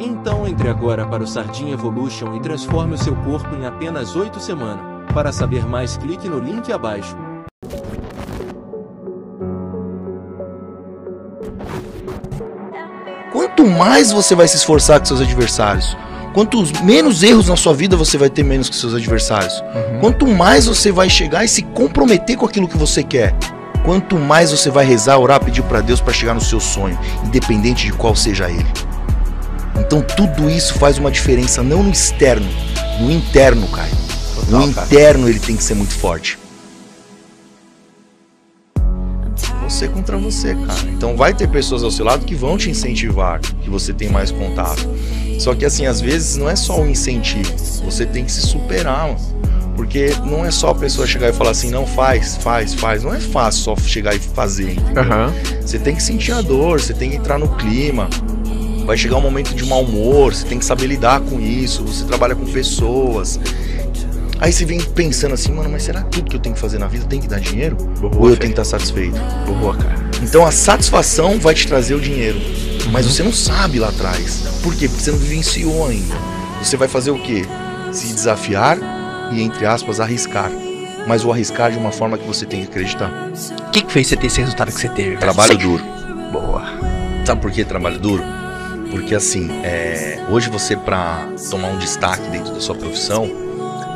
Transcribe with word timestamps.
então 0.00 0.46
entre 0.46 0.68
agora 0.68 1.06
para 1.06 1.22
o 1.22 1.26
Sardinha 1.26 1.74
Evolution 1.74 2.34
e 2.34 2.40
transforme 2.40 2.94
o 2.94 2.98
seu 2.98 3.14
corpo 3.16 3.54
em 3.54 3.66
apenas 3.66 4.16
8 4.16 4.40
semanas. 4.40 4.80
Para 5.12 5.32
saber 5.32 5.66
mais, 5.66 5.96
clique 5.96 6.28
no 6.28 6.38
link 6.38 6.72
abaixo. 6.72 7.16
Quanto 13.32 13.66
mais 13.66 14.10
você 14.12 14.34
vai 14.34 14.48
se 14.48 14.56
esforçar 14.56 14.98
com 15.00 15.06
seus 15.06 15.20
adversários, 15.20 15.96
quanto 16.32 16.62
menos 16.84 17.22
erros 17.22 17.48
na 17.48 17.56
sua 17.56 17.74
vida 17.74 17.96
você 17.96 18.16
vai 18.16 18.30
ter 18.30 18.42
menos 18.42 18.70
que 18.70 18.76
seus 18.76 18.94
adversários. 18.94 19.60
Uhum. 19.60 20.00
Quanto 20.00 20.26
mais 20.26 20.66
você 20.66 20.90
vai 20.90 21.10
chegar 21.10 21.44
e 21.44 21.48
se 21.48 21.62
comprometer 21.62 22.36
com 22.36 22.46
aquilo 22.46 22.68
que 22.68 22.78
você 22.78 23.02
quer, 23.02 23.34
quanto 23.84 24.16
mais 24.16 24.50
você 24.50 24.70
vai 24.70 24.84
rezar, 24.84 25.18
orar, 25.18 25.44
pedir 25.44 25.62
para 25.64 25.80
Deus 25.80 26.00
para 26.00 26.12
chegar 26.12 26.34
no 26.34 26.40
seu 26.40 26.60
sonho, 26.60 26.98
independente 27.24 27.86
de 27.86 27.92
qual 27.92 28.14
seja 28.14 28.48
ele. 28.48 28.89
Então 29.80 30.02
tudo 30.02 30.50
isso 30.50 30.74
faz 30.74 30.98
uma 30.98 31.10
diferença 31.10 31.62
não 31.62 31.82
no 31.82 31.90
externo, 31.90 32.46
no 33.00 33.10
interno, 33.10 33.66
Caio. 33.68 33.90
Total, 34.34 34.60
no 34.60 34.66
interno 34.68 35.20
cara. 35.20 35.30
ele 35.30 35.40
tem 35.40 35.56
que 35.56 35.64
ser 35.64 35.74
muito 35.74 35.94
forte. 35.94 36.38
Você 39.64 39.88
contra 39.88 40.18
você, 40.18 40.54
cara. 40.54 40.90
Então 40.92 41.16
vai 41.16 41.32
ter 41.32 41.48
pessoas 41.48 41.82
ao 41.82 41.90
seu 41.90 42.04
lado 42.04 42.26
que 42.26 42.34
vão 42.34 42.58
te 42.58 42.68
incentivar, 42.68 43.40
que 43.40 43.70
você 43.70 43.92
tem 43.92 44.08
mais 44.08 44.30
contato. 44.30 44.86
Só 45.38 45.54
que 45.54 45.64
assim, 45.64 45.86
às 45.86 46.00
vezes 46.00 46.36
não 46.36 46.50
é 46.50 46.56
só 46.56 46.80
um 46.80 46.88
incentivo, 46.88 47.50
você 47.82 48.04
tem 48.04 48.24
que 48.24 48.32
se 48.32 48.42
superar, 48.42 49.08
mano. 49.08 49.40
Porque 49.76 50.12
não 50.26 50.44
é 50.44 50.50
só 50.50 50.70
a 50.70 50.74
pessoa 50.74 51.06
chegar 51.06 51.30
e 51.30 51.32
falar 51.32 51.52
assim, 51.52 51.70
não 51.70 51.86
faz, 51.86 52.36
faz, 52.36 52.74
faz. 52.74 53.02
Não 53.02 53.14
é 53.14 53.20
fácil 53.20 53.62
só 53.62 53.76
chegar 53.76 54.14
e 54.14 54.18
fazer. 54.18 54.76
Uhum. 54.78 55.60
Você 55.62 55.78
tem 55.78 55.96
que 55.96 56.02
sentir 56.02 56.32
a 56.32 56.42
dor, 56.42 56.80
você 56.80 56.92
tem 56.92 57.08
que 57.08 57.16
entrar 57.16 57.38
no 57.38 57.48
clima 57.56 58.10
vai 58.90 58.96
chegar 58.96 59.18
um 59.18 59.20
momento 59.20 59.54
de 59.54 59.64
mau 59.66 59.84
humor, 59.84 60.34
você 60.34 60.44
tem 60.44 60.58
que 60.58 60.64
saber 60.64 60.88
lidar 60.88 61.20
com 61.20 61.38
isso, 61.38 61.84
você 61.84 62.04
trabalha 62.04 62.34
com 62.34 62.44
pessoas. 62.44 63.38
Aí 64.40 64.52
você 64.52 64.64
vem 64.64 64.80
pensando 64.80 65.32
assim, 65.32 65.52
mano, 65.52 65.70
mas 65.70 65.84
será 65.84 66.02
que 66.02 66.10
tudo 66.10 66.28
que 66.28 66.34
eu 66.34 66.40
tenho 66.40 66.56
que 66.56 66.60
fazer 66.60 66.78
na 66.80 66.88
vida 66.88 67.06
tem 67.06 67.20
que 67.20 67.28
dar 67.28 67.38
dinheiro? 67.38 67.76
Boa, 67.76 68.16
Ou 68.16 68.30
eu 68.30 68.36
tenho 68.36 68.52
que 68.52 68.60
estar 68.60 68.64
satisfeito? 68.64 69.14
Boa, 69.46 69.76
cara. 69.76 69.94
Então 70.20 70.44
a 70.44 70.50
satisfação 70.50 71.38
vai 71.38 71.54
te 71.54 71.68
trazer 71.68 71.94
o 71.94 72.00
dinheiro. 72.00 72.40
Mas 72.90 73.06
você 73.06 73.22
não 73.22 73.32
sabe 73.32 73.78
lá 73.78 73.90
atrás. 73.90 74.42
Por 74.60 74.74
quê? 74.74 74.88
Porque 74.88 75.04
você 75.04 75.12
não 75.12 75.18
vivenciou 75.18 75.86
ainda. 75.86 76.16
Você 76.60 76.76
vai 76.76 76.88
fazer 76.88 77.12
o 77.12 77.22
quê? 77.22 77.44
Se 77.92 78.12
desafiar 78.12 78.76
e, 79.30 79.40
entre 79.40 79.66
aspas, 79.66 80.00
arriscar. 80.00 80.50
Mas 81.06 81.24
o 81.24 81.30
arriscar 81.30 81.70
de 81.70 81.78
uma 81.78 81.92
forma 81.92 82.18
que 82.18 82.26
você 82.26 82.44
tem 82.44 82.62
que 82.62 82.66
acreditar. 82.66 83.30
O 83.68 83.70
que, 83.70 83.82
que 83.82 83.92
fez 83.92 84.08
você 84.08 84.16
ter 84.16 84.26
esse 84.26 84.40
resultado 84.40 84.72
que 84.72 84.80
você 84.80 84.88
teve? 84.88 85.16
Trabalho 85.16 85.56
duro. 85.56 85.84
Boa. 86.32 86.64
Sabe 87.24 87.40
por 87.40 87.52
que 87.52 87.64
trabalho 87.64 87.96
duro? 88.00 88.39
Porque 88.90 89.14
assim, 89.14 89.48
é, 89.62 90.18
hoje 90.28 90.50
você 90.50 90.76
para 90.76 91.28
tomar 91.50 91.68
um 91.68 91.78
destaque 91.78 92.28
dentro 92.30 92.52
da 92.52 92.60
sua 92.60 92.74
profissão, 92.74 93.30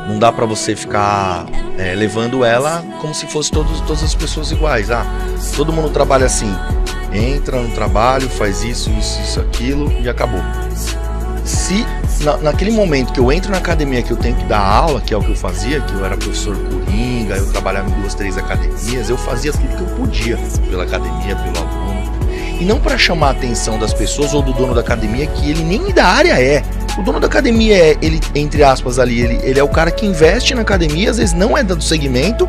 não 0.09 0.19
dá 0.19 0.31
para 0.31 0.47
você 0.47 0.77
ficar 0.77 1.47
é, 1.78 1.95
levando 1.95 2.45
ela 2.45 2.84
como 3.01 3.14
se 3.14 3.27
fosse 3.27 3.51
todos, 3.51 3.81
todas 3.83 4.03
as 4.03 4.14
pessoas 4.14 4.51
iguais. 4.51 4.91
Ah, 4.91 5.05
todo 5.56 5.73
mundo 5.73 5.91
trabalha 5.91 6.27
assim, 6.27 6.52
entra 7.13 7.61
no 7.61 7.70
trabalho, 7.74 8.29
faz 8.29 8.63
isso, 8.63 8.91
isso, 8.91 9.20
isso, 9.20 9.41
aquilo 9.41 9.92
e 10.01 10.08
acabou. 10.08 10.41
Se 11.45 11.85
na, 12.23 12.36
naquele 12.39 12.70
momento 12.70 13.13
que 13.13 13.20
eu 13.20 13.33
entro 13.33 13.51
na 13.51 13.58
academia 13.58 14.02
que 14.02 14.11
eu 14.11 14.17
tenho 14.17 14.36
que 14.36 14.45
dar 14.45 14.61
aula, 14.61 15.01
que 15.01 15.13
é 15.13 15.17
o 15.17 15.23
que 15.23 15.30
eu 15.30 15.36
fazia, 15.36 15.80
que 15.80 15.92
eu 15.92 16.05
era 16.05 16.17
professor 16.17 16.57
coringa, 16.57 17.36
eu 17.36 17.51
trabalhava 17.51 17.90
em 17.90 18.01
duas, 18.01 18.14
três 18.14 18.39
academias, 18.39 19.11
eu 19.11 19.19
fazia 19.19 19.52
tudo 19.52 19.77
que 19.77 19.83
eu 19.83 19.96
podia 19.96 20.39
pela 20.70 20.85
academia, 20.85 21.36
pelo 21.36 21.58
aluno 21.58 22.14
e 22.61 22.65
não 22.65 22.79
para 22.79 22.97
chamar 22.97 23.29
a 23.29 23.31
atenção 23.31 23.79
das 23.79 23.92
pessoas 23.92 24.33
ou 24.35 24.42
do 24.42 24.53
dono 24.53 24.75
da 24.75 24.81
academia, 24.81 25.27
que 25.27 25.51
ele 25.51 25.63
nem 25.63 25.92
da 25.92 26.07
área 26.07 26.41
é. 26.41 26.63
O 26.98 27.03
dono 27.03 27.19
da 27.19 27.27
academia 27.27 27.77
é, 27.77 27.97
ele, 28.01 28.20
entre 28.35 28.63
aspas, 28.63 28.98
ali, 28.98 29.20
ele, 29.20 29.41
ele 29.42 29.59
é 29.59 29.63
o 29.63 29.69
cara 29.69 29.91
que 29.91 30.07
investe 30.07 30.55
na 30.55 30.63
academia, 30.63 31.11
às 31.11 31.19
vezes 31.19 31.35
não 31.35 31.59
é 31.59 31.63
do 31.63 31.83
segmento, 31.83 32.48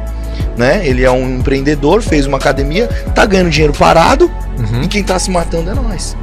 né? 0.56 0.86
Ele 0.88 1.04
é 1.04 1.12
um 1.12 1.40
empreendedor, 1.40 2.02
fez 2.02 2.28
uma 2.28 2.38
academia, 2.38 2.88
tá 3.16 3.26
ganhando 3.26 3.50
dinheiro 3.50 3.74
parado 3.74 4.32
uhum. 4.58 4.84
e 4.84 4.88
quem 4.88 5.04
tá 5.04 5.18
se 5.18 5.32
matando 5.32 5.72
é 5.72 5.74
nós. 5.74 6.16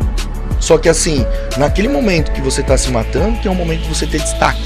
Só 0.61 0.79
que 0.79 0.89
assim, 0.89 1.27
naquele 1.59 1.89
momento 1.89 2.31
que 2.31 2.41
você 2.41 2.63
tá 2.63 2.79
se 2.79 2.89
matando, 2.91 3.41
que 3.41 3.49
é 3.49 3.51
o 3.51 3.55
momento 3.55 3.83
de 3.83 3.89
você 3.89 4.07
ter 4.07 4.21
destaque, 4.21 4.63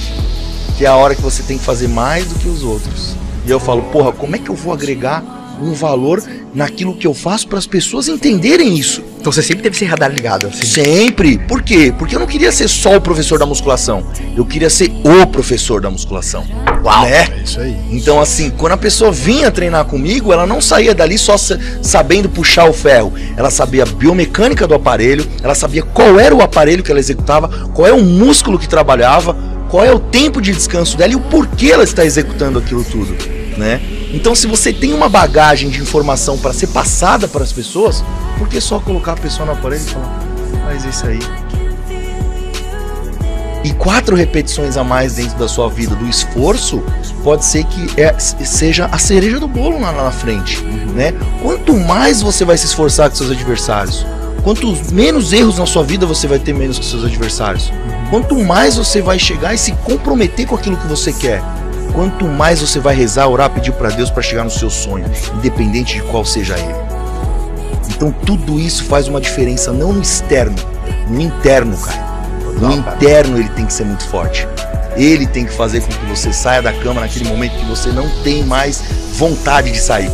que 0.76 0.84
é 0.84 0.88
a 0.88 0.94
hora 0.94 1.15
que 1.15 1.22
você 1.22 1.43
tem 1.43 1.56
que 1.56 1.65
fazer 1.65 1.88
mais 1.88 2.26
do 2.26 2.34
que 2.34 2.49
os 2.49 2.62
outros. 2.62 3.16
E 3.47 3.50
eu 3.50 3.59
falo, 3.59 3.82
porra, 3.84 4.12
como 4.12 4.37
é 4.37 4.38
que 4.38 4.50
eu 4.50 4.55
vou 4.55 4.75
agregar 4.75 5.22
um 5.61 5.72
valor 5.72 6.22
naquilo 6.55 6.94
que 6.94 7.06
eu 7.06 7.15
faço 7.15 7.49
para 7.49 7.59
as 7.59 7.67
pessoas 7.67 8.09
entenderem 8.09 8.77
isso. 8.77 9.03
Então 9.19 9.33
você 9.33 9.43
sempre 9.43 9.62
teve 9.62 9.75
esse 9.75 9.84
radar 9.84 10.11
ligado? 10.12 10.47
Assim. 10.47 10.67
Sempre. 10.67 11.39
Por 11.39 11.62
quê? 11.62 11.93
Porque 11.99 12.15
eu 12.15 12.21
não 12.21 12.27
queria 12.27 12.53
ser 12.53 12.69
só 12.69 12.97
o 12.97 13.00
professor 13.00 13.39
da 13.39 13.47
musculação. 13.47 14.06
Eu 14.37 14.44
queria 14.44 14.71
ser 14.71 14.91
o 15.05 15.27
professor 15.27 15.81
da 15.81 15.91
musculação. 15.91 16.47
Uau! 16.84 17.05
Né? 17.05 17.28
É 17.39 17.43
isso 17.43 17.61
aí. 17.61 17.77
Então, 17.91 18.21
assim, 18.21 18.50
quando 18.50 18.72
a 18.72 18.77
pessoa 18.77 19.11
vinha 19.11 19.50
treinar 19.50 19.84
comigo, 19.87 20.33
ela 20.33 20.47
não 20.47 20.61
saía 20.61 20.94
dali 20.94 21.19
só 21.19 21.37
sabendo 21.83 22.28
puxar 22.28 22.69
o 22.69 22.73
ferro. 22.73 23.12
Ela 23.37 23.50
sabia 23.50 23.83
a 23.83 23.87
biomecânica 23.87 24.67
do 24.67 24.75
aparelho, 24.75 25.27
ela 25.43 25.55
sabia 25.55 25.83
qual 25.83 26.21
era 26.21 26.34
o 26.34 26.41
aparelho 26.41 26.83
que 26.83 26.91
ela 26.91 27.00
executava, 27.00 27.49
qual 27.75 27.88
é 27.88 27.93
o 27.93 28.03
músculo 28.03 28.59
que 28.59 28.69
trabalhava, 28.69 29.37
qual 29.69 29.84
é 29.84 29.93
o 29.93 29.99
tempo 29.99 30.41
de 30.41 30.53
descanso 30.53 30.97
dela 30.97 31.12
e 31.12 31.17
o 31.17 31.21
porquê 31.21 31.73
ela 31.73 31.84
está 31.84 32.05
executando 32.05 32.59
aquilo 32.59 32.84
tudo, 32.84 33.17
né? 33.56 33.81
Então, 34.12 34.34
se 34.34 34.47
você 34.47 34.72
tem 34.72 34.93
uma 34.93 35.09
bagagem 35.09 35.69
de 35.69 35.81
informação 35.81 36.39
para 36.39 36.53
ser 36.53 36.69
passada 36.69 37.27
para 37.27 37.43
as 37.43 37.53
pessoas, 37.53 38.05
por 38.39 38.49
que 38.49 38.61
só 38.61 38.78
colocar 38.78 39.12
a 39.12 39.17
pessoa 39.17 39.47
na 39.47 39.55
parede 39.55 39.84
e 39.84 39.91
falar, 39.91 40.21
faz 40.65 40.84
isso 40.84 41.06
aí? 41.06 41.19
E 43.65 43.72
quatro 43.72 44.15
repetições 44.15 44.77
a 44.77 44.84
mais 44.84 45.15
dentro 45.15 45.37
da 45.37 45.49
sua 45.49 45.69
vida 45.69 45.97
do 45.97 46.06
esforço 46.06 46.81
pode 47.25 47.44
ser 47.44 47.65
que 47.65 48.00
é, 48.00 48.17
seja 48.17 48.87
a 48.93 48.99
cereja 48.99 49.41
do 49.41 49.49
bolo 49.49 49.81
lá 49.81 49.91
na 49.91 50.12
frente, 50.12 50.62
né? 50.94 51.12
Quanto 51.43 51.75
mais 51.75 52.23
você 52.23 52.44
vai 52.44 52.56
se 52.56 52.67
esforçar 52.67 53.11
com 53.11 53.17
seus 53.17 53.33
adversários, 53.33 54.06
quanto 54.44 54.73
menos 54.93 55.33
erros 55.33 55.59
na 55.59 55.67
sua 55.67 55.83
vida 55.83 56.06
você 56.06 56.28
vai 56.28 56.38
ter 56.38 56.53
menos 56.53 56.78
com 56.78 56.84
seus 56.84 57.05
adversários. 57.05 57.73
Quanto 58.09 58.37
mais 58.37 58.77
você 58.77 59.03
vai 59.03 59.19
chegar 59.19 59.53
e 59.53 59.59
se 59.59 59.73
comprometer 59.73 60.47
com 60.47 60.55
aquilo 60.55 60.77
que 60.77 60.87
você 60.87 61.12
quer, 61.12 61.43
quanto 61.92 62.24
mais 62.26 62.60
você 62.60 62.78
vai 62.78 62.94
rezar, 62.94 63.28
orar, 63.28 63.50
pedir 63.50 63.72
para 63.72 63.91
Deus 63.91 64.10
para 64.10 64.22
chegar 64.22 64.44
no 64.44 64.50
seu 64.50 64.70
sonho, 64.70 65.06
independente 65.34 65.94
de 65.94 66.02
qual 66.02 66.24
seja 66.24 66.58
ele. 66.58 66.74
Então 67.88 68.10
tudo 68.10 68.60
isso 68.60 68.84
faz 68.84 69.08
uma 69.08 69.20
diferença 69.20 69.72
não 69.72 69.92
no 69.92 70.02
externo, 70.02 70.56
no 71.08 71.20
interno, 71.20 71.76
cara. 71.78 72.06
No 72.60 72.72
interno 72.72 73.38
ele 73.38 73.48
tem 73.50 73.66
que 73.66 73.72
ser 73.72 73.84
muito 73.84 74.06
forte. 74.08 74.46
Ele 74.96 75.26
tem 75.26 75.44
que 75.44 75.52
fazer 75.52 75.82
com 75.82 75.88
que 75.88 76.06
você 76.06 76.32
saia 76.32 76.62
da 76.62 76.72
cama 76.72 77.02
naquele 77.02 77.28
momento 77.28 77.52
que 77.58 77.66
você 77.66 77.91
não 77.91 78.08
tem 78.22 78.42
mais 78.44 78.82
vontade 79.12 79.70
de 79.70 79.78
sair. 79.78 80.10